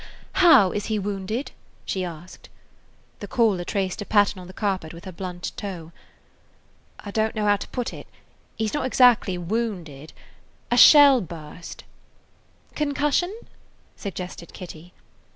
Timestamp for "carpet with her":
4.51-5.11